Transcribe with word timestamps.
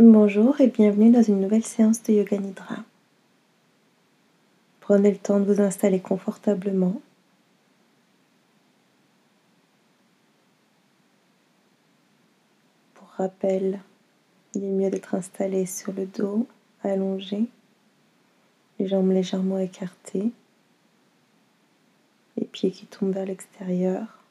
Bonjour 0.00 0.60
et 0.60 0.66
bienvenue 0.66 1.12
dans 1.12 1.22
une 1.22 1.40
nouvelle 1.40 1.64
séance 1.64 2.02
de 2.02 2.14
Yoga 2.14 2.36
Nidra. 2.36 2.78
Prenez 4.80 5.12
le 5.12 5.18
temps 5.18 5.38
de 5.38 5.44
vous 5.44 5.60
installer 5.60 6.00
confortablement. 6.00 7.00
Pour 12.94 13.06
rappel, 13.10 13.78
il 14.56 14.64
est 14.64 14.68
mieux 14.68 14.90
d'être 14.90 15.14
installé 15.14 15.64
sur 15.64 15.92
le 15.92 16.06
dos, 16.06 16.48
allongé, 16.82 17.44
les 18.80 18.88
jambes 18.88 19.12
légèrement 19.12 19.60
écartées, 19.60 20.32
les 22.36 22.46
pieds 22.46 22.72
qui 22.72 22.86
tombent 22.86 23.14
vers 23.14 23.26
l'extérieur. 23.26 24.23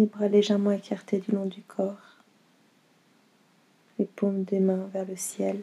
Les 0.00 0.06
bras 0.06 0.28
légèrement 0.28 0.70
écartés 0.70 1.18
du 1.18 1.30
long 1.32 1.44
du 1.44 1.60
corps, 1.60 2.16
les 3.98 4.06
paumes 4.06 4.44
des 4.44 4.58
mains 4.58 4.88
vers 4.94 5.04
le 5.04 5.14
ciel. 5.14 5.62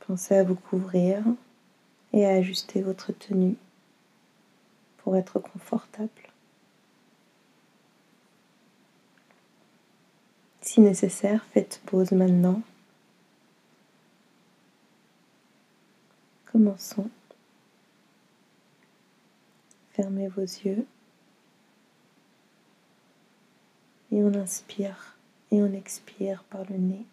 Pensez 0.00 0.36
à 0.36 0.44
vous 0.44 0.54
couvrir 0.54 1.22
et 2.14 2.24
à 2.24 2.30
ajuster 2.30 2.80
votre 2.80 3.12
tenue 3.12 3.56
pour 4.96 5.14
être 5.14 5.38
confortable. 5.38 6.08
Si 10.62 10.80
nécessaire, 10.80 11.44
faites 11.52 11.82
pause 11.84 12.12
maintenant. 12.12 12.62
Commençons. 16.50 17.10
Fermez 19.98 20.28
vos 20.28 20.42
yeux. 20.42 20.86
Et 24.12 24.22
on 24.22 24.32
inspire 24.34 25.16
et 25.50 25.60
on 25.60 25.72
expire 25.72 26.44
par 26.44 26.64
le 26.70 26.76
nez. 26.76 27.04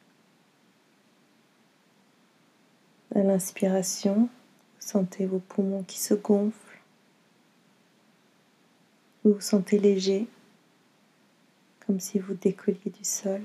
À 3.16 3.24
l'inspiration, 3.24 4.16
vous 4.16 4.30
sentez 4.78 5.26
vos 5.26 5.40
poumons 5.40 5.82
qui 5.82 5.98
se 5.98 6.14
gonflent. 6.14 6.80
Vous 9.24 9.34
vous 9.34 9.42
sentez 9.42 9.80
léger, 9.80 10.28
comme 11.88 12.00
si 12.00 12.20
vous 12.20 12.36
décolliez 12.36 12.92
du 12.92 13.04
sol. 13.04 13.42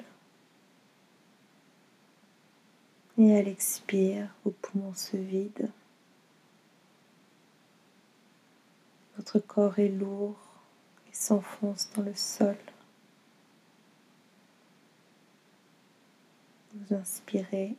Et 3.16 3.34
à 3.38 3.41
l'expire, 3.41 4.28
vos 4.44 4.50
poumons 4.50 4.92
se 4.92 5.16
vident. 5.16 5.72
Votre 9.20 9.38
corps 9.38 9.78
est 9.78 9.90
lourd 9.90 10.38
et 11.06 11.14
s'enfonce 11.14 11.90
dans 11.94 12.02
le 12.02 12.14
sol. 12.14 12.56
Vous 16.72 16.94
inspirez. 16.94 17.76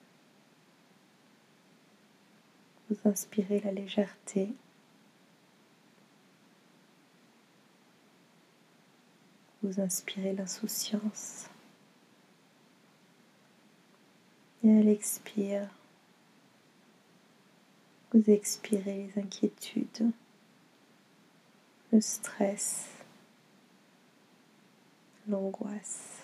Vous 2.87 3.09
inspirez 3.09 3.59
la 3.61 3.71
légèreté. 3.71 4.53
Vous 9.63 9.81
inspirez 9.81 10.33
l'insouciance. 10.33 11.49
Et 14.63 14.77
à 14.77 14.83
l'expire, 14.83 15.67
vous 18.13 18.29
expirez 18.29 19.09
les 19.15 19.19
inquiétudes 19.19 20.11
le 21.91 21.99
stress, 21.99 22.87
l'angoisse. 25.27 26.21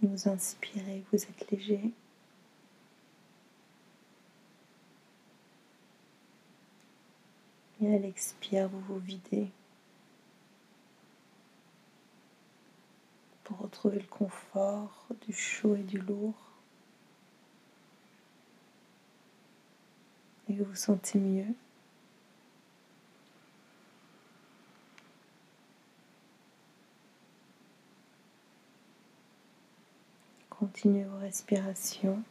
Vous 0.00 0.28
inspirez, 0.28 1.04
vous 1.12 1.22
êtes 1.22 1.50
léger. 1.50 1.92
Et 7.80 7.94
à 7.94 7.98
l'expire, 7.98 8.68
vous 8.68 8.80
vous 8.80 8.98
videz 8.98 9.48
pour 13.44 13.58
retrouver 13.58 13.98
le 13.98 14.06
confort 14.06 15.06
du 15.26 15.32
chaud 15.32 15.76
et 15.76 15.82
du 15.82 15.98
lourd. 15.98 16.51
Et 20.52 20.56
vous 20.56 20.64
vous 20.64 20.74
sentez 20.74 21.18
mieux. 21.18 21.46
Continuez 30.50 31.04
vos 31.04 31.18
respirations. 31.18 32.22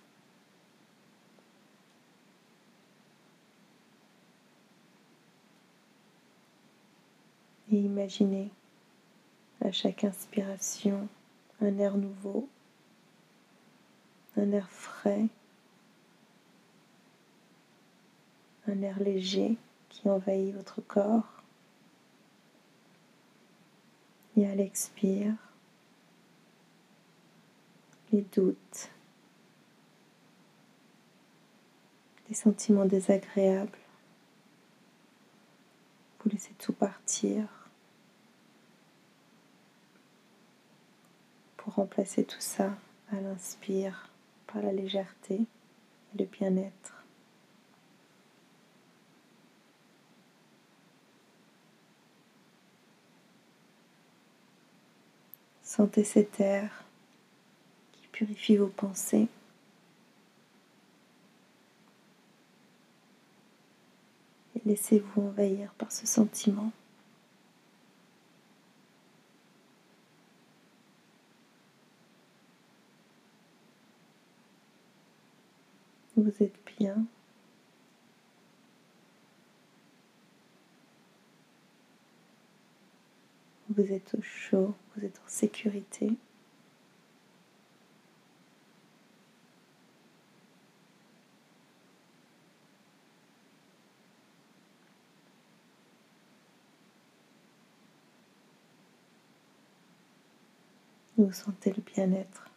Et 7.71 7.77
imaginez 7.77 8.51
à 9.61 9.71
chaque 9.71 10.03
inspiration 10.03 11.07
un 11.61 11.77
air 11.79 11.97
nouveau, 11.97 12.47
un 14.37 14.51
air 14.51 14.69
frais 14.69 15.27
un 18.67 18.81
air 18.81 18.99
léger 18.99 19.57
qui 19.89 20.09
envahit 20.09 20.55
votre 20.55 20.81
corps. 20.81 21.43
Et 24.37 24.47
à 24.47 24.55
l'expire, 24.55 25.33
les 28.11 28.21
doutes, 28.21 28.89
les 32.29 32.35
sentiments 32.35 32.85
désagréables. 32.85 33.77
Vous 36.23 36.29
laissez 36.29 36.53
tout 36.59 36.73
partir 36.73 37.45
pour 41.57 41.75
remplacer 41.75 42.23
tout 42.23 42.39
ça 42.39 42.73
à 43.11 43.19
l'inspire 43.19 44.09
par 44.47 44.61
la 44.61 44.71
légèreté 44.71 45.35
et 45.35 46.17
le 46.17 46.25
bien-être. 46.25 47.00
Sentez 55.71 56.03
cet 56.03 56.41
air 56.41 56.83
qui 57.93 58.05
purifie 58.09 58.57
vos 58.57 58.67
pensées. 58.67 59.29
Et 64.53 64.61
laissez-vous 64.65 65.21
envahir 65.21 65.71
par 65.75 65.89
ce 65.93 66.05
sentiment. 66.05 66.73
Vous 76.17 76.33
êtes 76.41 76.59
bien. 76.77 76.97
Vous 83.81 83.93
êtes 83.93 84.13
au 84.13 84.21
chaud, 84.21 84.75
vous 84.95 85.05
êtes 85.05 85.17
en 85.25 85.27
sécurité. 85.27 86.11
Vous 101.17 101.31
sentez 101.31 101.73
le 101.73 101.81
bien-être 101.81 102.51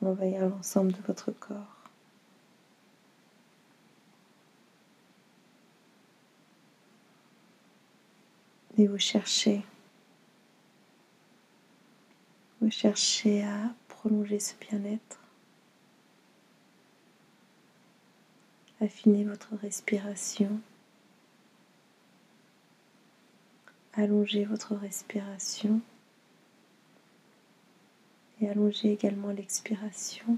envahir 0.00 0.48
l'ensemble 0.48 0.92
de 0.92 1.02
votre 1.06 1.32
corps. 1.32 1.82
Et 8.78 8.86
vous 8.86 8.98
cherchez 8.98 9.62
cherchez 12.70 13.42
à 13.44 13.74
prolonger 13.88 14.38
ce 14.38 14.54
bien-être. 14.56 15.18
Affinez 18.80 19.24
votre 19.24 19.54
respiration. 19.56 20.60
Allongez 23.94 24.44
votre 24.44 24.74
respiration 24.74 25.80
et 28.40 28.48
allongez 28.48 28.92
également 28.92 29.30
l'expiration 29.30 30.36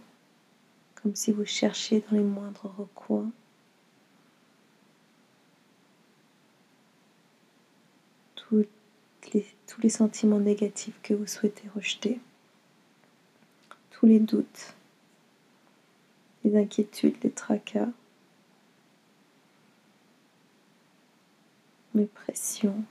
comme 1.07 1.15
si 1.15 1.33
vous 1.33 1.45
cherchiez 1.45 2.05
dans 2.11 2.17
les 2.17 2.23
moindres 2.23 2.75
recoins 2.77 3.31
tous 8.35 8.59
les, 8.59 8.69
tous 9.67 9.81
les 9.81 9.89
sentiments 9.89 10.41
négatifs 10.41 10.99
que 11.03 11.15
vous 11.15 11.27
souhaitez 11.27 11.69
rejeter, 11.75 12.21
tous 13.91 14.07
les 14.07 14.21
doutes, 14.21 14.75
les 16.45 16.57
inquiétudes, 16.57 17.17
les 17.23 17.31
tracas, 17.31 17.89
les 21.95 22.07
pressions. 22.07 22.85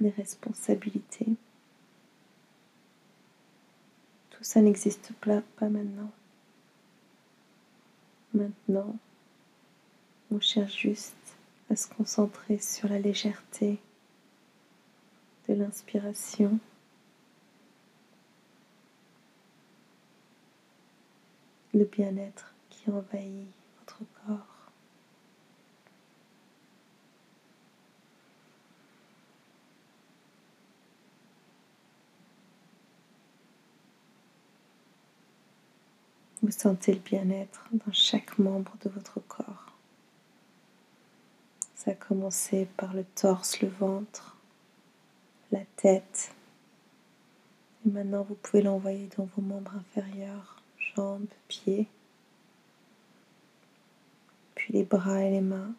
les 0.00 0.10
responsabilités. 0.10 1.26
Tout 4.30 4.42
ça 4.42 4.62
n'existe 4.62 5.12
pas, 5.20 5.42
pas 5.56 5.68
maintenant. 5.68 6.10
Maintenant, 8.32 8.96
on 10.30 10.40
cherche 10.40 10.78
juste 10.78 11.14
à 11.70 11.76
se 11.76 11.88
concentrer 11.88 12.58
sur 12.58 12.88
la 12.88 12.98
légèreté 12.98 13.78
de 15.48 15.54
l'inspiration. 15.54 16.58
Le 21.74 21.84
bien-être 21.84 22.54
qui 22.68 22.90
envahit 22.90 23.46
votre 23.78 24.00
corps. 24.26 24.46
Vous 36.42 36.50
sentez 36.50 36.94
le 36.94 36.98
bien-être 37.00 37.68
dans 37.72 37.92
chaque 37.92 38.38
membre 38.38 38.72
de 38.82 38.88
votre 38.88 39.20
corps. 39.20 39.69
Ça 41.82 41.92
a 41.92 41.94
commencé 41.94 42.68
par 42.76 42.92
le 42.92 43.04
torse, 43.04 43.62
le 43.62 43.68
ventre, 43.68 44.36
la 45.50 45.64
tête. 45.76 46.30
Et 47.86 47.88
maintenant, 47.88 48.22
vous 48.22 48.34
pouvez 48.34 48.60
l'envoyer 48.60 49.08
dans 49.16 49.24
vos 49.24 49.40
membres 49.40 49.72
inférieurs, 49.76 50.62
jambes, 50.76 51.24
pieds, 51.48 51.88
puis 54.54 54.74
les 54.74 54.84
bras 54.84 55.22
et 55.22 55.30
les 55.30 55.40
mains. 55.40 55.72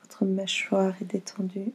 Votre 0.00 0.24
mâchoire 0.24 0.94
est 1.02 1.04
détendue. 1.04 1.72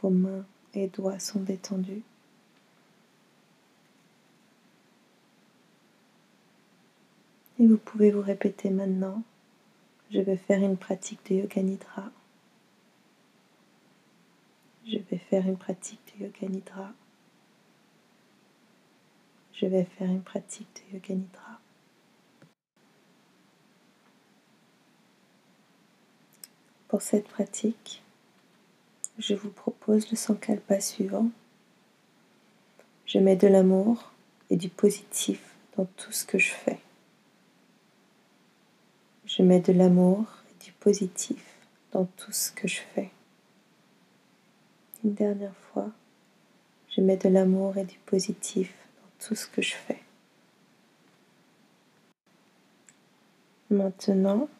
Vos 0.00 0.10
mains 0.10 0.46
et 0.74 0.86
doigts 0.86 1.18
sont 1.18 1.40
détendus. 1.40 2.04
Et 7.62 7.66
vous 7.68 7.78
pouvez 7.78 8.10
vous 8.10 8.22
répéter 8.22 8.70
maintenant, 8.70 9.22
je 10.10 10.18
vais 10.18 10.36
faire 10.36 10.60
une 10.64 10.76
pratique 10.76 11.20
de 11.30 11.36
Yoga 11.36 11.62
Nidra. 11.62 12.10
Je 14.84 14.98
vais 14.98 15.18
faire 15.18 15.46
une 15.46 15.56
pratique 15.56 16.00
de 16.18 16.24
Yoga 16.24 16.48
Nidra. 16.48 16.92
Je 19.52 19.66
vais 19.66 19.84
faire 19.84 20.10
une 20.10 20.24
pratique 20.24 20.66
de 20.74 20.96
Yoga 20.96 21.14
Nidra. 21.14 21.60
Pour 26.88 27.00
cette 27.00 27.28
pratique, 27.28 28.02
je 29.20 29.34
vous 29.34 29.50
propose 29.50 30.10
le 30.10 30.16
sankalpa 30.16 30.80
suivant. 30.80 31.30
Je 33.06 33.20
mets 33.20 33.36
de 33.36 33.46
l'amour 33.46 34.10
et 34.50 34.56
du 34.56 34.68
positif 34.68 35.54
dans 35.76 35.84
tout 35.84 36.10
ce 36.10 36.24
que 36.24 36.40
je 36.40 36.50
fais. 36.50 36.81
Je 39.34 39.42
mets 39.42 39.60
de 39.60 39.72
l'amour 39.72 40.26
et 40.50 40.64
du 40.64 40.72
positif 40.72 41.42
dans 41.92 42.04
tout 42.04 42.32
ce 42.32 42.52
que 42.52 42.68
je 42.68 42.80
fais. 42.94 43.10
Une 45.02 45.14
dernière 45.14 45.56
fois, 45.56 45.88
je 46.90 47.00
mets 47.00 47.16
de 47.16 47.30
l'amour 47.30 47.78
et 47.78 47.84
du 47.84 47.96
positif 48.00 48.74
dans 48.98 49.26
tout 49.26 49.34
ce 49.34 49.46
que 49.46 49.62
je 49.62 49.74
fais. 49.74 50.02
Maintenant, 53.70 54.50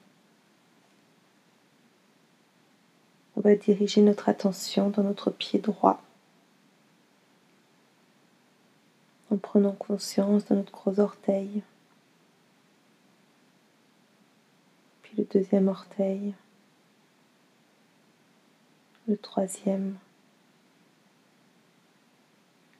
on 3.36 3.42
va 3.42 3.54
diriger 3.56 4.00
notre 4.00 4.30
attention 4.30 4.88
dans 4.88 5.02
notre 5.02 5.30
pied 5.30 5.58
droit 5.58 6.02
en 9.30 9.36
prenant 9.36 9.72
conscience 9.72 10.46
de 10.46 10.54
notre 10.54 10.72
gros 10.72 10.98
orteil, 10.98 11.62
le 15.16 15.24
deuxième 15.24 15.68
orteil, 15.68 16.34
le 19.06 19.16
troisième, 19.16 19.96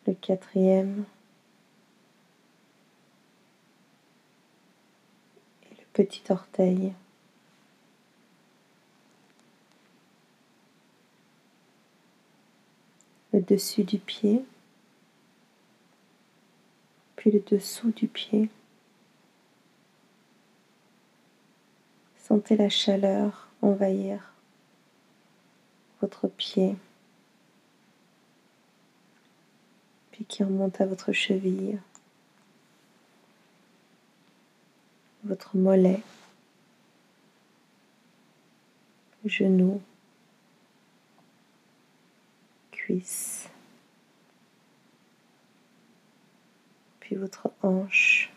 le 0.06 0.14
quatrième 0.14 1.04
et 5.70 5.74
le 5.74 5.84
petit 5.92 6.22
orteil. 6.30 6.94
le 13.32 13.40
dessus 13.40 13.84
du 13.84 13.98
pied, 13.98 14.44
puis 17.16 17.30
le 17.30 17.40
dessous 17.40 17.90
du 17.90 18.06
pied. 18.06 18.50
Sentez 22.32 22.56
la 22.56 22.70
chaleur 22.70 23.50
envahir 23.60 24.32
votre 26.00 26.28
pied, 26.28 26.76
puis 30.12 30.24
qui 30.24 30.42
remonte 30.42 30.80
à 30.80 30.86
votre 30.86 31.12
cheville, 31.12 31.78
votre 35.24 35.58
mollet, 35.58 36.00
genou, 39.26 39.82
puis 42.70 43.04
votre 47.14 47.50
hanche 47.62 48.31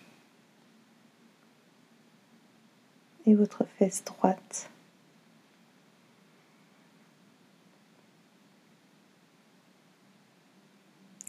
et 3.25 3.34
votre 3.34 3.65
fesse 3.77 4.03
droite. 4.03 4.70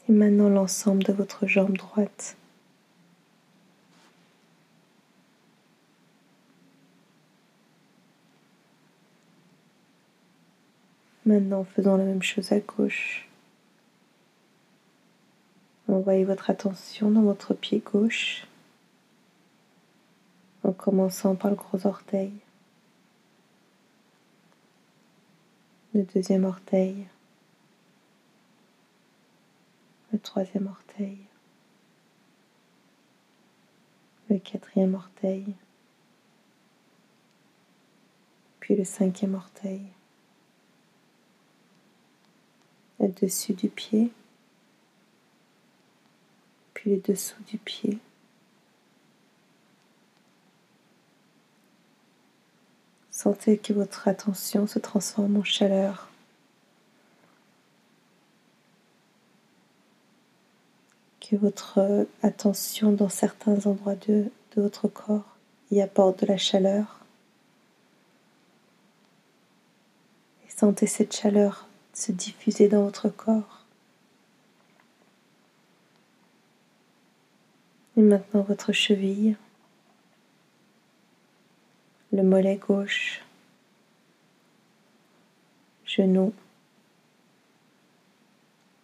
Et 0.09 0.11
maintenant 0.11 0.49
l'ensemble 0.49 1.03
de 1.03 1.13
votre 1.13 1.47
jambe 1.47 1.77
droite. 1.77 2.37
Maintenant, 11.27 11.65
faisons 11.65 11.97
la 11.97 12.05
même 12.05 12.23
chose 12.23 12.53
à 12.53 12.59
gauche. 12.61 13.27
Envoyez 15.89 16.23
votre 16.23 16.49
attention 16.49 17.11
dans 17.11 17.23
votre 17.23 17.53
pied 17.53 17.79
gauche 17.79 18.47
en 20.67 20.73
commençant 20.73 21.35
par 21.35 21.49
le 21.49 21.55
gros 21.55 21.87
orteil, 21.87 22.33
le 25.93 26.03
deuxième 26.03 26.43
orteil, 26.43 27.07
le 30.11 30.19
troisième 30.19 30.67
orteil, 30.67 31.17
le 34.29 34.39
quatrième 34.39 34.93
orteil, 34.93 35.55
puis 38.59 38.75
le 38.75 38.83
cinquième 38.83 39.35
orteil. 39.35 39.81
le 42.99 43.09
dessus 43.09 43.53
du 43.53 43.69
pied, 43.69 44.11
puis 46.73 46.91
le 46.91 46.97
dessous 46.97 47.41
du 47.43 47.57
pied. 47.57 47.99
Sentez 53.17 53.57
que 53.57 53.73
votre 53.73 54.07
attention 54.07 54.67
se 54.67 54.77
transforme 54.77 55.37
en 55.37 55.43
chaleur. 55.43 56.07
Que 61.19 61.35
votre 61.35 62.05
attention 62.21 62.91
dans 62.91 63.09
certains 63.09 63.65
endroits 63.65 63.95
de, 63.95 64.31
de 64.55 64.61
votre 64.61 64.87
corps 64.87 65.35
y 65.71 65.81
apporte 65.81 66.21
de 66.21 66.27
la 66.27 66.37
chaleur. 66.37 66.99
Et 70.45 70.51
sentez 70.51 70.85
cette 70.85 71.15
chaleur 71.15 71.65
se 71.95 72.11
diffuser 72.11 72.67
dans 72.67 72.83
votre 72.83 73.09
corps. 73.09 73.65
Et 77.97 78.01
maintenant 78.01 78.43
votre 78.43 78.73
cheville, 78.73 79.37
le 82.17 82.23
mollet 82.23 82.55
gauche, 82.55 83.21
genou, 85.85 86.33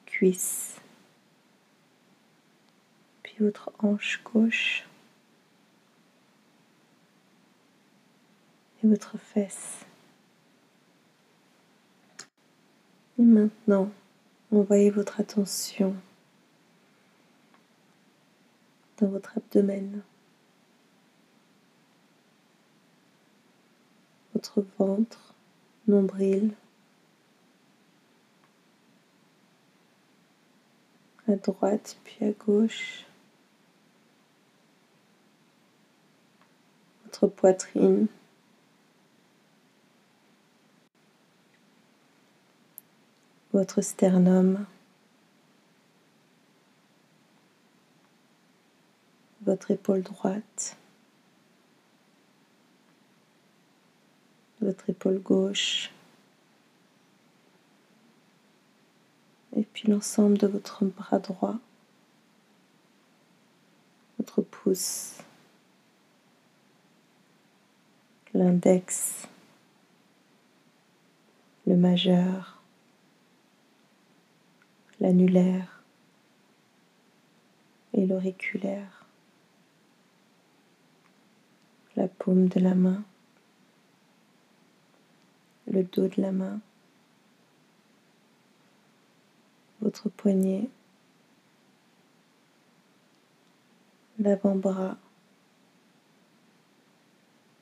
cuisse, 0.05 0.79
puis 3.23 3.33
votre 3.39 3.71
hanche 3.79 4.21
gauche 4.23 4.85
et 8.83 8.87
votre 8.87 9.17
fesse. 9.17 9.79
Et 13.17 13.23
maintenant, 13.23 13.89
envoyez 14.51 14.91
votre 14.91 15.19
attention 15.19 15.95
dans 18.99 19.07
votre 19.07 19.35
abdomen, 19.39 20.03
votre 24.43 24.65
ventre, 24.77 25.33
nombril, 25.87 26.53
à 31.29 31.35
droite 31.37 31.97
puis 32.03 32.25
à 32.25 32.31
gauche, 32.31 33.05
votre 37.05 37.27
poitrine, 37.27 38.07
votre 43.53 43.79
sternum, 43.81 44.65
votre 49.45 49.71
épaule 49.71 50.01
droite, 50.01 50.75
votre 54.63 54.89
épaule 54.89 55.19
gauche, 55.19 55.91
et 59.55 59.63
puis 59.63 59.89
l'ensemble 59.89 60.37
de 60.37 60.47
votre 60.47 60.85
bras 60.85 61.19
droit, 61.19 61.57
votre 64.17 64.41
pouce, 64.41 65.17
l'index, 68.33 69.27
le 71.67 71.75
majeur, 71.75 72.61
l'annulaire. 74.99 75.69
Et 77.95 78.07
l'auriculaire, 78.07 79.05
la 81.95 82.07
paume 82.07 82.47
de 82.47 82.59
la 82.59 82.73
main, 82.73 83.03
le 85.73 85.81
dos 85.81 86.07
de 86.07 86.21
la 86.21 86.31
main, 86.31 86.59
votre 89.81 90.07
poignet, 90.07 90.69
l'avant-bras, 94.19 94.97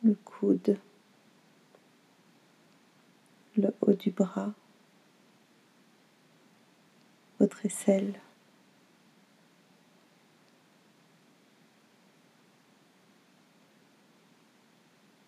le 0.03 0.13
coude, 0.25 0.77
le 3.55 3.73
haut 3.79 3.93
du 3.93 4.11
bras, 4.11 4.51
votre 7.39 7.65
aisselle. 7.65 8.19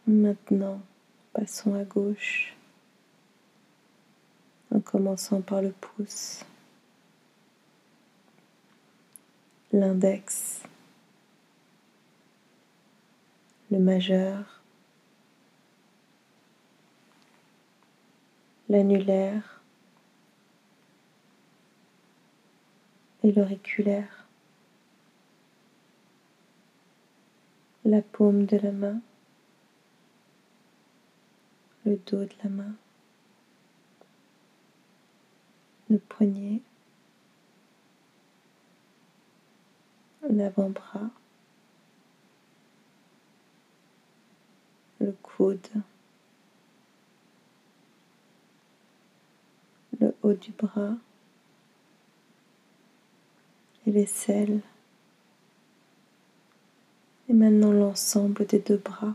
Maintenant, 0.06 0.82
passons 1.32 1.76
à 1.76 1.86
gauche 1.86 2.54
en 4.74 4.80
commençant 4.80 5.42
par 5.42 5.62
le 5.62 5.72
pouce. 5.72 6.44
l'index, 9.74 10.62
le 13.72 13.80
majeur, 13.80 14.62
l'annulaire. 18.70 19.62
Et 23.26 23.32
l'auriculaire, 23.32 24.28
la 27.86 28.02
paume 28.02 28.46
de 28.46 28.58
la 28.58 28.74
main, 28.74 29.00
le 31.86 31.96
dos 32.06 32.26
de 32.26 32.34
la 32.44 32.50
main, 32.50 32.76
le 35.94 36.00
poignet, 36.00 36.60
l'avant-bras, 40.28 41.12
le 45.00 45.12
coude, 45.22 45.68
le 50.00 50.16
haut 50.24 50.34
du 50.34 50.50
bras 50.52 50.96
et 53.86 53.92
l'aisselle. 53.92 54.62
Et 57.30 57.34
maintenant 57.34 57.72
l'ensemble 57.72 58.48
des 58.48 58.60
deux 58.60 58.78
bras. 58.78 59.14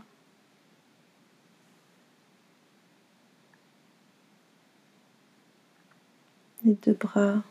Les 6.69 6.75
deux 6.75 6.93
bras 6.93 7.41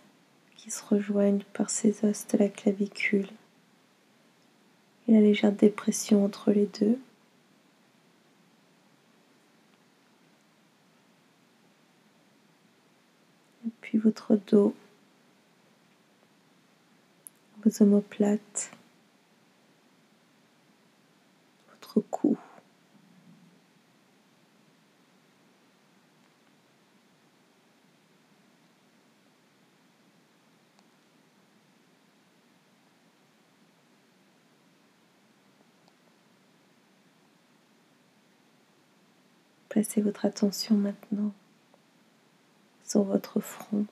qui 0.54 0.70
se 0.70 0.80
rejoignent 0.84 1.42
par 1.52 1.70
ces 1.70 2.04
os 2.04 2.24
de 2.28 2.38
la 2.38 2.48
clavicule 2.48 3.26
et 5.08 5.12
la 5.12 5.18
légère 5.18 5.50
dépression 5.50 6.24
entre 6.24 6.52
les 6.52 6.66
deux. 6.66 6.96
Et 13.66 13.70
puis 13.80 13.98
votre 13.98 14.36
dos, 14.36 14.72
vos 17.64 17.82
omoplates, 17.82 18.70
votre 21.72 22.00
cou. 22.08 22.38
Placez 39.78 40.00
votre 40.00 40.24
attention 40.26 40.74
maintenant 40.74 41.32
sur 42.82 43.04
votre 43.04 43.38
front, 43.38 43.86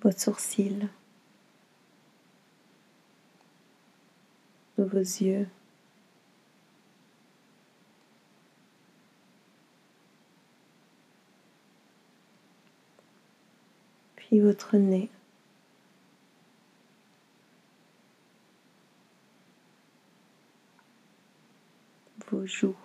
vos 0.00 0.12
sourcils, 0.12 0.86
vos 4.78 4.96
yeux. 4.96 5.48
Puis 14.14 14.38
votre 14.38 14.76
nez. 14.76 15.10
Vos 22.30 22.46
joues. 22.46 22.76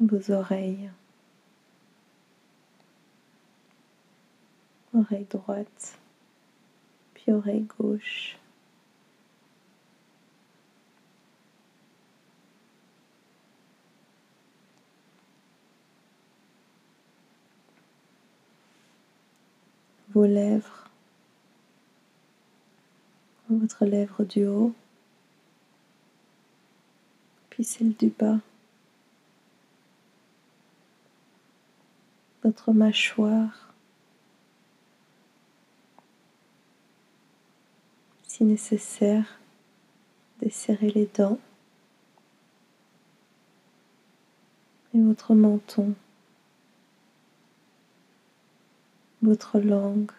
Vos 0.00 0.30
oreilles. 0.30 0.90
Oreille 4.94 5.26
droite, 5.30 5.98
puis 7.14 7.32
oreille 7.32 7.66
gauche. 7.78 8.36
vos 20.12 20.26
lèvres, 20.26 20.81
votre 23.58 23.84
lèvre 23.84 24.24
du 24.24 24.46
haut, 24.46 24.72
puis 27.50 27.64
celle 27.64 27.94
du 27.94 28.08
bas, 28.08 28.38
votre 32.42 32.72
mâchoire, 32.72 33.72
si 38.24 38.44
nécessaire, 38.44 39.38
desserrer 40.40 40.90
les 40.90 41.06
dents. 41.06 41.38
Et 44.94 45.00
votre 45.00 45.34
menton, 45.34 45.94
votre 49.22 49.58
langue 49.58 50.10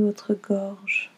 votre 0.00 0.34
gorge. 0.34 1.10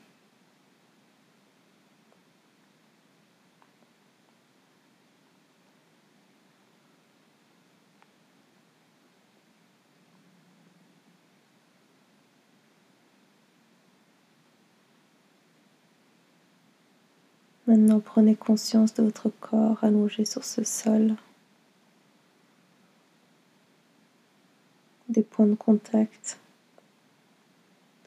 Maintenant, 17.66 18.00
prenez 18.00 18.34
conscience 18.36 18.92
de 18.94 19.02
votre 19.02 19.30
corps 19.40 19.82
allongé 19.82 20.26
sur 20.26 20.44
ce 20.44 20.64
sol, 20.64 21.14
des 25.08 25.22
points 25.22 25.46
de 25.46 25.54
contact 25.54 26.38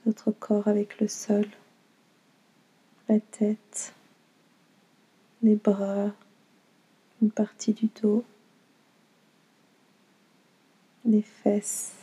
votre 0.07 0.31
corps 0.31 0.69
avec 0.69 1.01
le 1.01 1.09
sol, 1.09 1.45
la 3.09 3.19
tête, 3.19 3.93
les 5.43 5.57
bras, 5.57 6.13
une 7.21 7.29
partie 7.29 7.73
du 7.73 7.87
dos, 8.01 8.23
les 11.03 11.21
fesses 11.21 11.93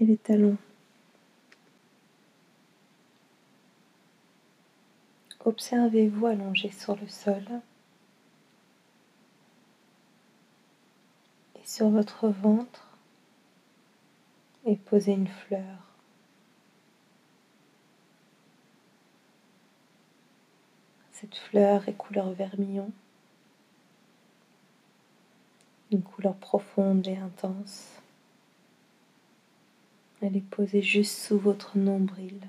et 0.00 0.04
les 0.04 0.16
talons. 0.16 0.58
Observez-vous 5.44 6.26
allongé 6.26 6.72
sur 6.72 6.96
le 6.96 7.06
sol 7.06 7.44
et 11.54 11.64
sur 11.64 11.90
votre 11.90 12.26
ventre 12.26 12.83
et 14.66 14.76
posez 14.76 15.12
une 15.12 15.28
fleur. 15.28 15.94
Cette 21.12 21.36
fleur 21.36 21.88
est 21.88 21.94
couleur 21.94 22.30
vermillon, 22.32 22.90
une 25.90 26.02
couleur 26.02 26.34
profonde 26.34 27.06
et 27.06 27.16
intense. 27.16 27.90
Elle 30.20 30.36
est 30.36 30.40
posée 30.40 30.82
juste 30.82 31.18
sous 31.18 31.38
votre 31.38 31.78
nombril. 31.78 32.40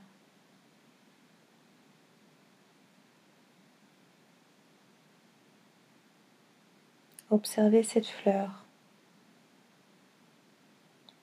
Observez 7.30 7.84
cette 7.84 8.08
fleur 8.08 8.65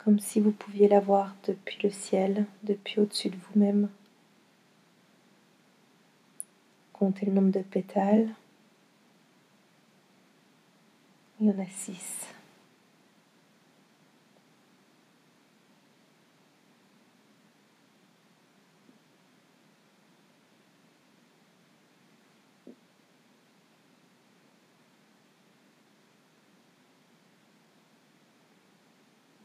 comme 0.05 0.19
si 0.19 0.41
vous 0.41 0.51
pouviez 0.51 0.89
la 0.89 1.01
voir 1.01 1.35
depuis 1.47 1.79
le 1.83 1.91
ciel, 1.91 2.47
depuis 2.65 3.01
au-dessus 3.01 3.31
de 3.31 3.37
vous-même. 3.37 3.89
Comptez 6.93 7.27
le 7.27 7.33
nombre 7.33 7.53
de 7.53 7.61
pétales. 7.61 8.29
Il 11.41 11.49
y 11.49 11.51
en 11.51 11.59
a 11.59 11.67
six. 11.67 12.27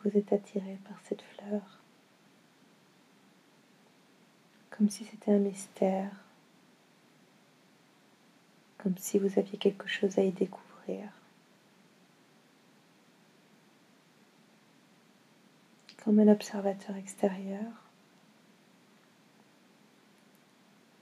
Vous 0.07 0.17
êtes 0.17 0.31
attiré 0.31 0.77
par 0.87 0.97
cette 1.03 1.21
fleur, 1.21 1.61
comme 4.69 4.89
si 4.89 5.03
c'était 5.03 5.33
un 5.33 5.39
mystère, 5.39 6.11
comme 8.77 8.97
si 8.97 9.19
vous 9.19 9.37
aviez 9.37 9.57
quelque 9.57 9.87
chose 9.87 10.17
à 10.17 10.23
y 10.23 10.31
découvrir. 10.31 11.09
Comme 16.03 16.19
un 16.19 16.29
observateur 16.29 16.95
extérieur, 16.95 17.65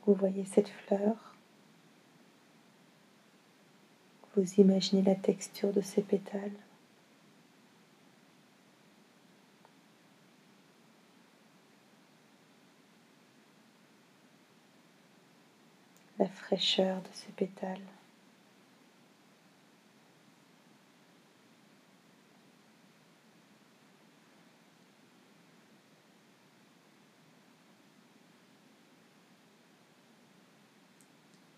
vous 0.08 0.16
voyez 0.16 0.46
cette 0.46 0.70
fleur, 0.70 1.36
vous 4.36 4.54
imaginez 4.56 5.04
la 5.04 5.16
texture 5.16 5.72
de 5.72 5.82
ses 5.82 6.02
pétales. 6.02 6.65
La 16.26 16.32
fraîcheur 16.32 17.04
de 17.04 17.08
ses 17.14 17.32
pétales. 17.34 17.78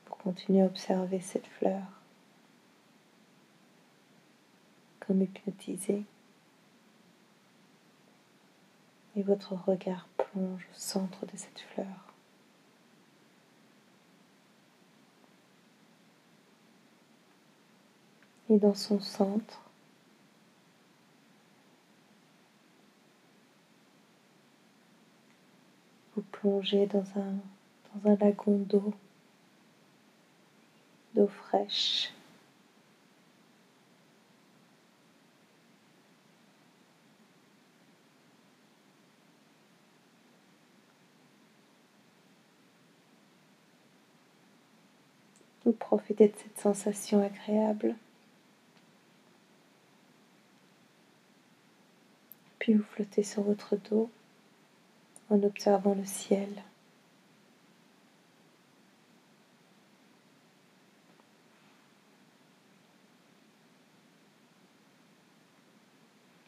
Pour 0.03 0.17
continuer 0.17 0.61
à 0.61 0.65
observer 0.65 1.21
cette 1.21 1.47
fleur 1.47 1.81
comme 4.99 5.21
hypnotisé 5.21 6.03
et 9.15 9.23
votre 9.23 9.53
regard 9.53 10.09
plonge 10.17 10.67
au 10.69 10.77
centre 10.77 11.25
de 11.25 11.37
cette 11.37 11.61
fleur. 11.73 12.06
Et 18.49 18.57
dans 18.57 18.73
son 18.73 18.99
centre. 18.99 19.61
Vous 26.15 26.23
plongez 26.31 26.87
dans 26.87 27.05
un, 27.15 27.33
dans 27.93 28.11
un 28.11 28.15
lagon 28.15 28.57
d'eau, 28.57 28.93
d'eau 31.13 31.27
fraîche. 31.27 32.11
Vous 45.65 45.73
profitez 45.73 46.29
de 46.29 46.33
cette 46.37 46.57
sensation 46.57 47.21
agréable. 47.21 47.95
Puis 52.67 52.73
vous 52.73 52.83
flottez 52.83 53.23
sur 53.23 53.43
votre 53.43 53.77
dos 53.77 54.09
en 55.29 55.41
observant 55.41 55.95
le 55.95 56.03
ciel. 56.03 56.49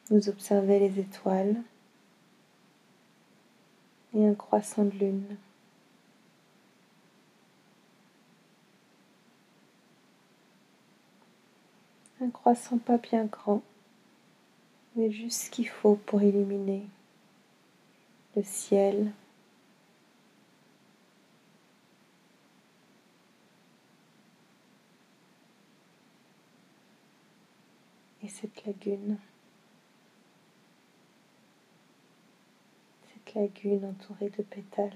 Vous 0.09 0.27
observez 0.27 0.79
les 0.79 0.99
étoiles 0.99 1.55
et 4.13 4.27
un 4.27 4.33
croissant 4.33 4.83
de 4.83 4.97
lune. 4.97 5.37
Un 12.19 12.29
croissant 12.29 12.77
pas 12.77 12.97
bien 12.97 13.23
grand 13.23 13.63
mais 14.99 15.11
juste 15.11 15.43
ce 15.43 15.49
qu'il 15.49 15.69
faut 15.69 15.95
pour 15.95 16.21
illuminer 16.21 16.85
le 18.35 18.43
ciel. 18.43 19.13
Et 28.21 28.25
et 28.25 28.27
cette 28.27 28.65
lagune. 28.65 29.17
Cette 33.13 33.35
lagune 33.35 33.85
entourée 33.85 34.29
de 34.29 34.43
pétales. 34.43 34.91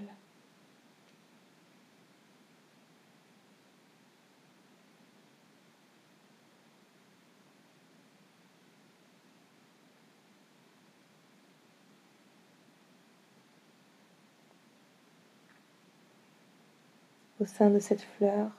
Au 17.44 17.46
sein 17.46 17.70
de 17.70 17.80
cette 17.80 18.04
fleur, 18.04 18.52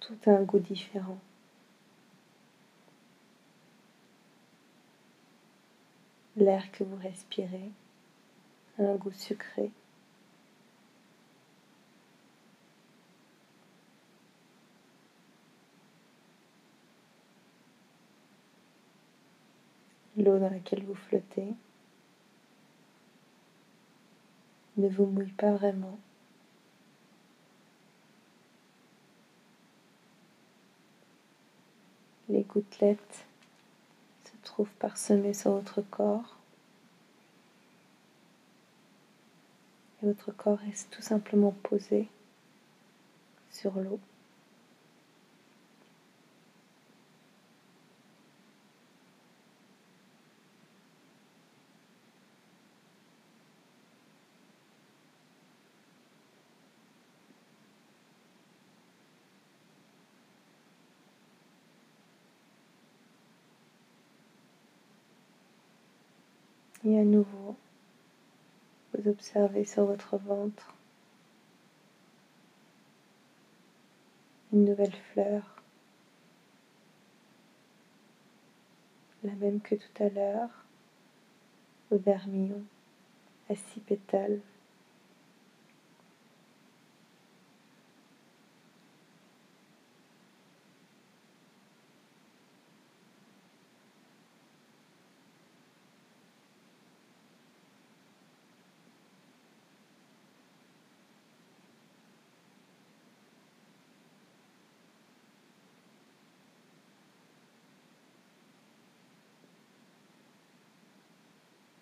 tout 0.00 0.16
a 0.24 0.30
un 0.30 0.44
goût 0.44 0.60
différent. 0.60 1.18
L'air 6.38 6.72
que 6.72 6.84
vous 6.84 6.96
respirez 6.96 7.70
a 8.78 8.84
un 8.84 8.94
goût 8.94 9.12
sucré. 9.12 9.70
L'eau 20.16 20.38
dans 20.38 20.48
laquelle 20.48 20.84
vous 20.84 20.94
flottez 20.94 21.52
ne 24.78 24.88
vous 24.88 25.04
mouille 25.04 25.32
pas 25.32 25.52
vraiment. 25.52 25.98
Les 32.28 32.42
gouttelettes 32.42 33.26
se 34.24 34.32
trouvent 34.42 34.72
parsemées 34.78 35.34
sur 35.34 35.52
votre 35.52 35.82
corps. 35.82 36.36
Et 40.02 40.06
votre 40.06 40.32
corps 40.32 40.58
reste 40.58 40.90
tout 40.90 41.02
simplement 41.02 41.54
posé 41.62 42.08
sur 43.50 43.78
l'eau. 43.78 44.00
Et 66.86 67.00
à 67.00 67.04
nouveau, 67.04 67.56
vous 68.94 69.08
observez 69.08 69.64
sur 69.64 69.86
votre 69.86 70.18
ventre 70.18 70.72
une 74.52 74.66
nouvelle 74.66 74.94
fleur, 75.12 75.60
la 79.24 79.34
même 79.34 79.60
que 79.60 79.74
tout 79.74 80.00
à 80.00 80.10
l'heure, 80.10 80.64
au 81.90 81.98
vermillon 81.98 82.62
à 83.50 83.56
six 83.56 83.80
pétales. 83.80 84.38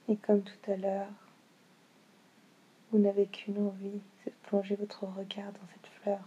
Et 0.08 0.16
comme 0.16 0.42
tout 0.42 0.70
à 0.70 0.76
l'heure, 0.76 1.08
vous 2.92 2.98
n'avez 2.98 3.26
qu'une 3.26 3.58
envie, 3.66 4.00
c'est 4.22 4.30
de 4.30 4.48
plonger 4.48 4.76
votre 4.76 5.04
regard 5.04 5.50
dans 5.52 5.66
cette 5.72 5.90
fleur. 6.02 6.20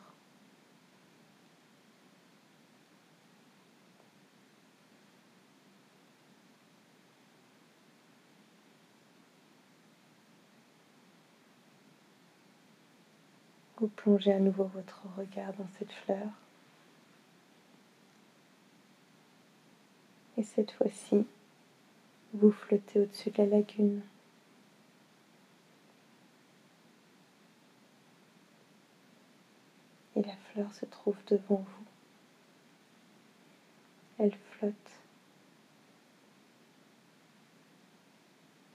Vous 13.80 13.88
plongez 13.90 14.34
à 14.34 14.40
nouveau 14.40 14.66
votre 14.74 15.04
regard 15.18 15.54
dans 15.54 15.68
cette 15.78 15.92
fleur. 15.92 16.28
Et 20.36 20.44
cette 20.44 20.72
fois-ci, 20.72 21.28
vous 22.38 22.52
flottez 22.52 23.00
au-dessus 23.00 23.32
de 23.32 23.38
la 23.40 23.46
lagune. 23.48 24.02
Et 30.16 30.22
la 30.22 30.36
fleur 30.52 30.74
se 30.74 30.86
trouve 30.86 31.18
devant 31.28 31.58
vous. 31.58 31.86
Elle 34.20 34.36
flotte. 34.52 34.74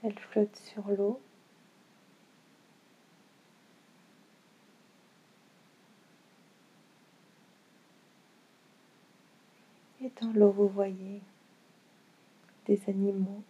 Elle 0.04 0.18
flotte 0.18 0.56
sur 0.56 0.88
l'eau. 0.88 1.20
Et 10.00 10.10
dans 10.20 10.32
l'eau, 10.32 10.50
vous 10.50 10.68
voyez 10.68 11.22
des 12.66 12.80
animaux 12.88 13.42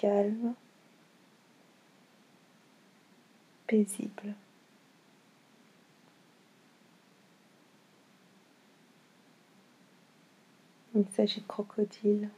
calmes, 0.00 0.54
paisibles. 3.66 4.34
Il 10.94 11.04
s'agit 11.10 11.42
de 11.42 11.46
crocodiles. 11.46 12.30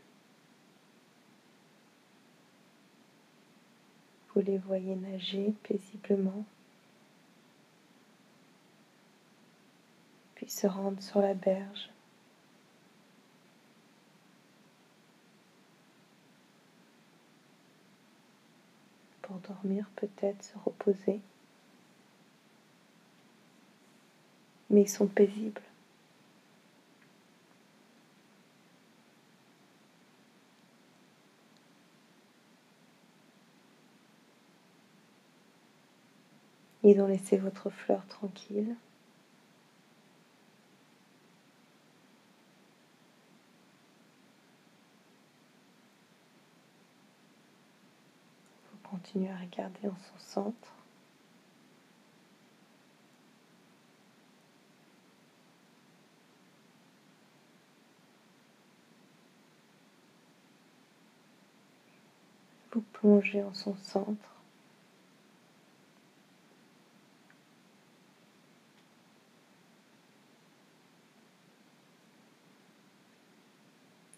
Vous 4.34 4.40
les 4.40 4.58
voyez 4.58 4.96
nager 4.96 5.54
paisiblement, 5.62 6.44
puis 10.34 10.50
se 10.50 10.66
rendre 10.66 11.00
sur 11.00 11.20
la 11.20 11.34
berge. 11.34 11.91
Dormir, 19.38 19.88
peut-être 19.96 20.42
se 20.42 20.58
reposer. 20.64 21.20
Mais 24.70 24.82
ils 24.82 24.88
sont 24.88 25.06
paisibles. 25.06 25.60
Ils 36.84 37.00
ont 37.00 37.06
laissé 37.06 37.36
votre 37.36 37.70
fleur 37.70 38.04
tranquille. 38.06 38.74
Continue 48.92 49.30
à 49.30 49.36
regarder 49.38 49.88
en 49.88 49.96
son 49.96 50.18
centre. 50.18 50.74
Vous 62.70 62.82
plongez 62.92 63.42
en 63.42 63.54
son 63.54 63.74
centre. 63.76 64.42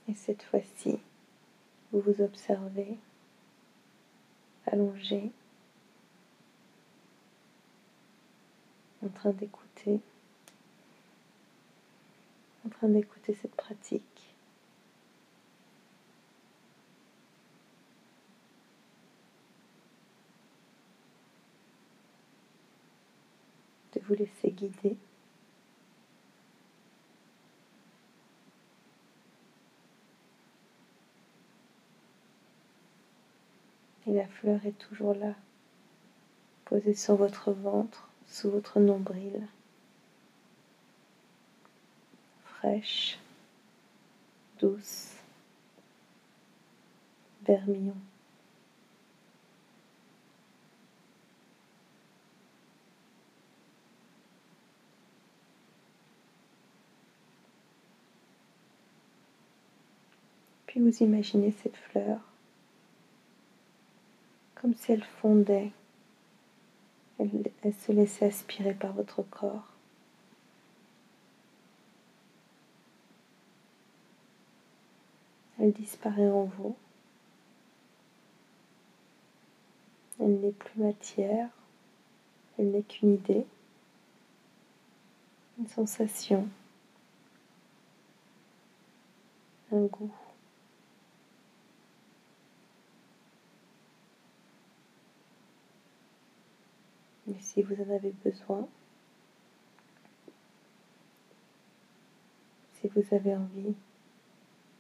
Et 0.08 0.14
cette 0.14 0.42
fois-ci, 0.42 0.98
vous 1.92 2.00
vous 2.00 2.20
observez 2.20 2.98
allongé 4.66 5.30
en 9.04 9.08
train 9.08 9.30
d'écouter 9.32 10.00
en 12.64 12.70
train 12.70 12.88
d'écouter 12.88 13.34
cette 13.34 13.54
pratique. 13.54 14.02
De 23.94 24.00
vous 24.00 24.14
laisser 24.14 24.50
guider. 24.50 24.96
Et 34.06 34.12
la 34.12 34.26
fleur 34.26 34.64
est 34.66 34.78
toujours 34.78 35.14
là, 35.14 35.34
posée 36.66 36.94
sur 36.94 37.16
votre 37.16 37.52
ventre, 37.52 38.08
sous 38.26 38.50
votre 38.50 38.78
nombril, 38.78 39.46
fraîche, 42.44 43.18
douce, 44.60 45.12
vermillon. 47.46 47.96
Puis 60.66 60.80
vous 60.80 61.02
imaginez 61.02 61.52
cette 61.52 61.76
fleur 61.76 62.33
comme 64.64 64.74
si 64.76 64.92
elle 64.92 65.04
fondait, 65.04 65.72
elle, 67.18 67.74
se 67.74 67.92
laissait 67.92 68.24
aspirer 68.24 68.72
par 68.72 68.94
votre 68.94 69.22
corps. 69.22 69.68
Elle 75.60 75.72
disparaît 75.72 76.30
en 76.30 76.44
vous. 76.44 76.74
Elle 80.18 80.40
n'est 80.40 80.52
plus 80.52 80.80
matière, 80.80 81.50
elle 82.58 82.70
n'est 82.70 82.84
qu'une 82.84 83.16
idée, 83.16 83.44
une 85.58 85.68
sensation, 85.68 86.48
un 89.70 89.82
goût. 89.82 90.23
Si 97.40 97.62
vous 97.62 97.74
en 97.74 97.94
avez 97.94 98.12
besoin, 98.24 98.66
si 102.74 102.88
vous 102.88 103.04
avez 103.14 103.34
envie 103.34 103.74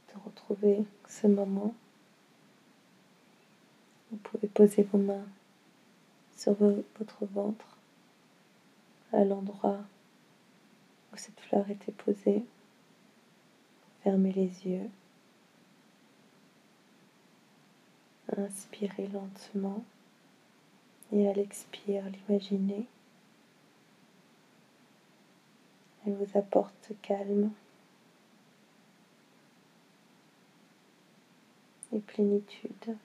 de 0.08 0.20
retrouver 0.24 0.84
ce 1.08 1.26
moment, 1.26 1.74
vous 4.10 4.16
pouvez 4.18 4.48
poser 4.48 4.82
vos 4.82 4.98
mains 4.98 5.26
sur 6.36 6.54
votre 6.54 7.24
ventre 7.26 7.78
à 9.12 9.24
l'endroit 9.24 9.80
où 11.12 11.16
cette 11.16 11.40
fleur 11.40 11.68
était 11.70 11.92
posée. 11.92 12.44
Fermez 14.02 14.32
les 14.32 14.66
yeux. 14.66 14.90
Inspirez 18.36 19.08
lentement. 19.08 19.84
Et 21.14 21.28
à 21.28 21.32
l'expire, 21.32 22.02
l'imaginez. 22.10 22.86
Elle 26.04 26.14
vous 26.14 26.36
apporte 26.36 26.90
calme 27.02 27.52
et 31.92 32.00
plénitude. 32.00 32.96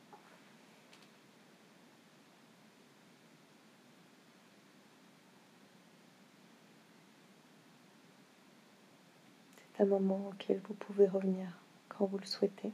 C'est 9.77 9.83
un 9.83 9.85
moment 9.85 10.29
auquel 10.29 10.59
vous 10.67 10.73
pouvez 10.73 11.07
revenir 11.07 11.47
quand 11.89 12.05
vous 12.05 12.17
le 12.17 12.25
souhaitez. 12.25 12.71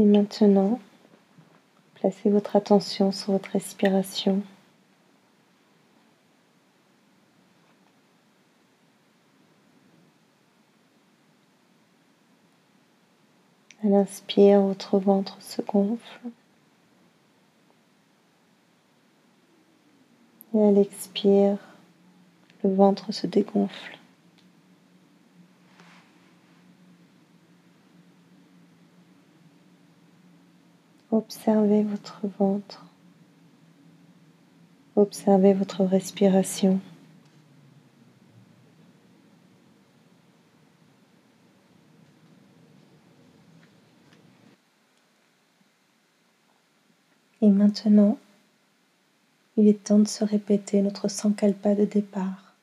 Et 0.00 0.04
maintenant, 0.04 0.80
placez 1.96 2.30
votre 2.30 2.56
attention 2.56 3.12
sur 3.12 3.32
votre 3.32 3.50
respiration. 3.50 4.42
À 13.84 13.88
l'inspire, 13.88 14.62
votre 14.62 14.98
ventre 14.98 15.36
se 15.42 15.60
gonfle. 15.60 16.30
Et 20.54 20.62
à 20.62 20.70
l'expire, 20.70 21.58
le 22.64 22.74
ventre 22.74 23.12
se 23.12 23.26
dégonfle. 23.26 23.99
Observez 31.12 31.82
votre 31.82 32.20
ventre. 32.38 32.86
Observez 34.94 35.54
votre 35.54 35.84
respiration. 35.84 36.78
Et 47.42 47.48
maintenant, 47.48 48.16
il 49.56 49.66
est 49.66 49.82
temps 49.82 49.98
de 49.98 50.06
se 50.06 50.22
répéter 50.22 50.80
notre 50.80 51.08
sankalpa 51.08 51.74
de 51.74 51.86
départ. 51.86 52.54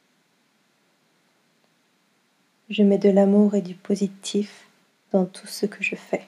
Je 2.69 2.83
mets 2.83 2.97
de 2.97 3.09
l'amour 3.09 3.55
et 3.55 3.61
du 3.61 3.75
positif 3.75 4.69
dans 5.11 5.25
tout 5.25 5.47
ce 5.47 5.65
que 5.65 5.83
je 5.83 5.95
fais. 5.95 6.25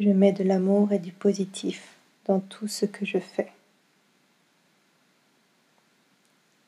Je 0.00 0.10
mets 0.10 0.32
de 0.32 0.42
l'amour 0.42 0.90
et 0.90 0.98
du 0.98 1.12
positif 1.12 1.94
dans 2.24 2.40
tout 2.40 2.66
ce 2.66 2.84
que 2.84 3.06
je 3.06 3.18
fais. 3.18 3.52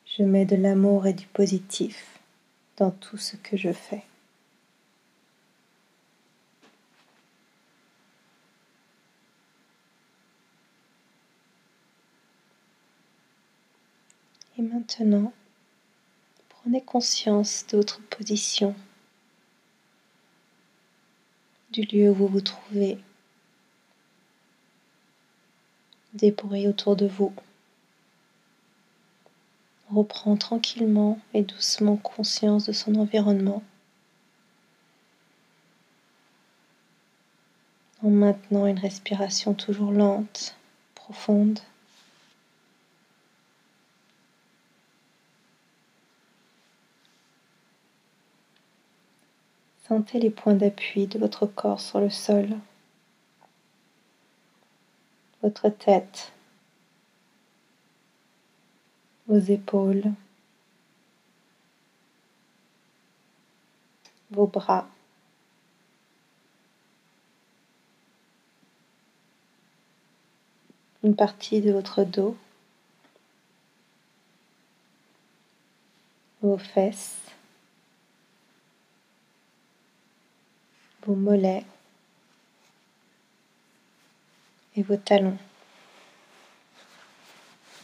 Je 0.05 0.23
mets 0.23 0.45
de 0.45 0.55
l'amour 0.55 1.07
et 1.07 1.13
du 1.13 1.27
positif 1.27 2.19
dans 2.77 2.89
tout 2.89 3.17
ce 3.17 3.35
que 3.35 3.57
je 3.57 3.73
fais. 3.73 4.03
Et 14.57 14.61
maintenant, 14.61 15.33
prenez 16.47 16.81
conscience 16.81 17.67
de 17.67 17.77
votre 17.77 18.01
position, 18.03 18.73
du 21.71 21.81
lieu 21.81 22.09
où 22.09 22.15
vous 22.15 22.27
vous 22.27 22.41
trouvez 22.41 22.97
des 26.17 26.33
autour 26.67 26.95
de 26.95 27.07
vous. 27.07 27.33
reprend 29.89 30.35
tranquillement 30.35 31.17
et 31.33 31.43
doucement 31.43 31.95
conscience 31.95 32.65
de 32.65 32.73
son 32.73 32.95
environnement. 32.95 33.63
En 38.03 38.09
maintenant 38.09 38.65
une 38.65 38.79
respiration 38.79 39.53
toujours 39.53 39.91
lente, 39.91 40.55
profonde. 40.95 41.59
Sentez 49.87 50.19
les 50.19 50.29
points 50.29 50.55
d'appui 50.55 51.07
de 51.07 51.17
votre 51.17 51.45
corps 51.45 51.79
sur 51.79 52.01
le 52.01 52.09
sol 52.09 52.57
votre 55.41 55.69
tête, 55.69 56.31
vos 59.27 59.39
épaules, 59.39 60.13
vos 64.31 64.47
bras. 64.47 64.87
Une 71.03 71.15
partie 71.15 71.61
de 71.61 71.71
votre 71.71 72.03
dos, 72.03 72.35
vos 76.41 76.57
fesses, 76.57 77.17
vos 81.05 81.15
mollets, 81.15 81.63
vos 84.83 84.97
talons. 84.97 85.37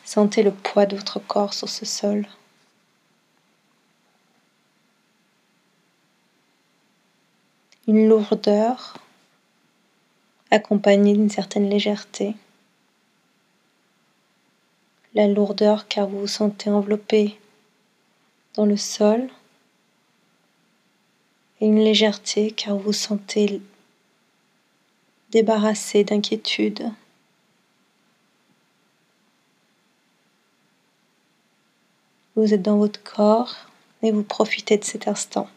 Sentez 0.06 0.44
le 0.44 0.52
poids 0.52 0.86
de 0.86 0.96
votre 0.96 1.20
corps 1.20 1.54
sur 1.54 1.70
ce 1.70 1.86
sol. 1.86 2.28
une 7.88 8.08
lourdeur 8.08 8.98
accompagnée 10.50 11.14
d'une 11.14 11.30
certaine 11.30 11.70
légèreté. 11.70 12.36
La 15.14 15.28
lourdeur 15.28 15.88
car 15.88 16.08
vous 16.08 16.22
vous 16.22 16.28
sentez 16.28 16.70
enveloppé 16.70 17.38
dans 18.56 18.66
le 18.66 18.78
sol 18.78 19.28
et 21.60 21.66
une 21.66 21.84
légèreté 21.84 22.52
car 22.52 22.78
vous 22.78 22.94
sentez 22.94 23.62
débarrassé 25.34 26.04
d'inquiétude. 26.04 26.92
Vous 32.36 32.54
êtes 32.54 32.62
dans 32.62 32.78
votre 32.78 33.02
corps 33.02 33.56
et 34.04 34.12
vous 34.12 34.22
profitez 34.22 34.78
de 34.78 34.84
cet 34.84 35.08
instant. 35.08 35.50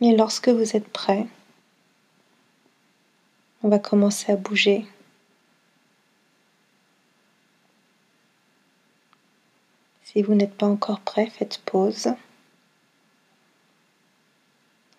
Et 0.00 0.16
lorsque 0.16 0.48
vous 0.48 0.76
êtes 0.76 0.88
prêt, 0.88 1.28
on 3.62 3.68
va 3.68 3.78
commencer 3.78 4.32
à 4.32 4.36
bouger. 4.36 4.88
Si 10.14 10.22
vous 10.22 10.36
n'êtes 10.36 10.54
pas 10.54 10.66
encore 10.66 11.00
prêt, 11.00 11.26
faites 11.26 11.58
pause. 11.66 12.14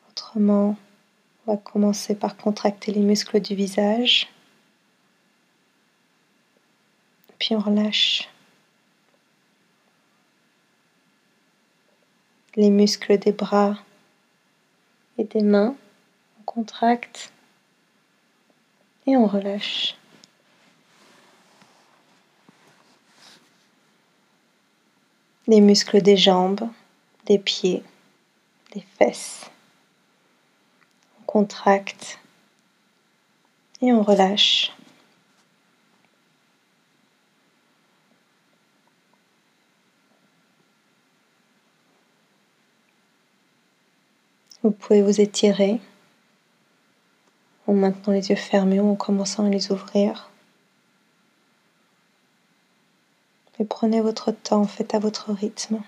Autrement, 0.10 0.75
on 1.47 1.51
va 1.54 1.58
commencer 1.58 2.15
par 2.15 2.36
contracter 2.36 2.91
les 2.91 2.99
muscles 2.99 3.39
du 3.39 3.56
visage. 3.56 4.28
Puis 7.39 7.56
on 7.56 7.60
relâche. 7.60 8.28
Les 12.58 12.69
muscles 12.69 13.17
des 13.17 13.32
bras 13.32 13.78
et 15.17 15.23
des 15.23 15.43
mains. 15.43 15.78
On 16.39 16.43
contracte 16.43 17.32
et 19.08 19.15
on 19.15 19.28
relâche. 19.28 19.95
Les 25.47 25.62
muscles 25.62 26.01
des 26.01 26.17
jambes, 26.17 26.67
des 27.25 27.38
pieds, 27.38 27.84
des 28.73 28.84
fesses. 28.97 29.49
On 31.19 31.23
contracte 31.23 32.19
et 33.81 33.93
on 33.93 34.01
relâche. 34.01 34.71
Vous 44.63 44.71
pouvez 44.71 45.03
vous 45.03 45.21
étirer 45.21 45.79
en 47.67 47.73
maintenant 47.73 48.13
les 48.13 48.29
yeux 48.29 48.36
fermés 48.36 48.79
ou 48.79 48.89
en 48.89 48.95
commençant 48.95 49.45
à 49.45 49.49
les 49.49 49.71
ouvrir. 49.71 50.31
Et 53.60 53.65
prenez 53.65 54.02
votre 54.02 54.32
temps, 54.32 54.65
faites 54.65 54.94
à 54.94 55.00
votre 55.00 55.32
rythme. 55.32 55.82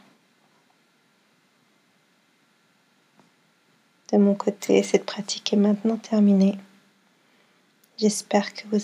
De 4.12 4.18
mon 4.18 4.36
côté, 4.36 4.84
cette 4.84 5.06
pratique 5.06 5.52
est 5.52 5.58
maintenant 5.58 5.98
terminée. 5.98 6.58
J'espère 7.98 8.54
que 8.54 8.64
vous, 8.72 8.80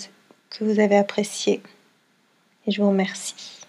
que 0.50 0.64
vous 0.64 0.80
avez 0.80 0.96
apprécié 0.96 1.62
et 2.66 2.70
je 2.70 2.82
vous 2.82 2.88
remercie. 2.88 3.63